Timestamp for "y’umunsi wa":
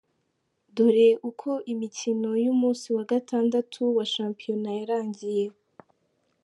2.43-3.03